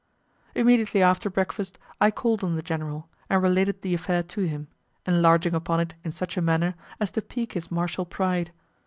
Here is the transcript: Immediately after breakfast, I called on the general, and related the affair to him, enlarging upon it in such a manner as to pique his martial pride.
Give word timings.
Immediately 0.55 1.03
after 1.03 1.29
breakfast, 1.29 1.77
I 2.01 2.09
called 2.09 2.43
on 2.43 2.55
the 2.55 2.63
general, 2.63 3.07
and 3.29 3.39
related 3.39 3.83
the 3.83 3.93
affair 3.93 4.23
to 4.23 4.41
him, 4.47 4.67
enlarging 5.05 5.53
upon 5.53 5.79
it 5.79 5.93
in 6.03 6.11
such 6.11 6.37
a 6.37 6.41
manner 6.41 6.73
as 6.99 7.11
to 7.11 7.21
pique 7.21 7.53
his 7.53 7.69
martial 7.69 8.05
pride. 8.07 8.51